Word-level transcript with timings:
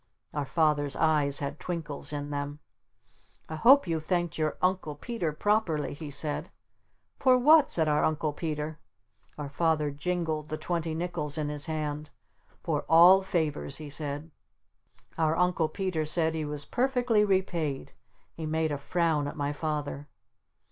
Our 0.33 0.45
Father's 0.47 0.95
eyes 0.95 1.37
had 1.41 1.59
twinkles 1.59 2.11
in 2.11 2.31
them. 2.31 2.57
"I 3.47 3.55
hope 3.55 3.85
you've 3.85 4.03
thanked 4.03 4.35
your 4.35 4.57
Uncle 4.59 4.95
Peter 4.95 5.31
properly!" 5.31 5.93
he 5.93 6.09
said. 6.09 6.49
"For 7.19 7.37
what?" 7.37 7.69
said 7.69 7.87
our 7.87 8.03
Uncle 8.03 8.33
Peter. 8.33 8.79
Our 9.37 9.47
Father 9.47 9.91
jingled 9.91 10.49
the 10.49 10.57
twenty 10.57 10.95
nickles 10.95 11.37
in 11.37 11.49
his 11.49 11.67
hand. 11.67 12.09
"For 12.63 12.83
all 12.89 13.21
favors," 13.21 13.77
he 13.77 13.91
said. 13.91 14.31
Our 15.19 15.37
Uncle 15.37 15.69
Peter 15.69 16.03
said 16.03 16.33
he 16.33 16.45
was 16.45 16.65
perfectly 16.65 17.23
repaid. 17.23 17.91
He 18.33 18.47
made 18.47 18.71
a 18.71 18.79
frown 18.79 19.27
at 19.27 19.37
my 19.37 19.53
Father. 19.53 20.07